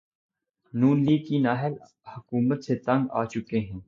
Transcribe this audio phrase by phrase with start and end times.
[0.73, 1.73] نون League کی نااہل
[2.07, 3.79] حکومت سے تنگ آچکے ہیں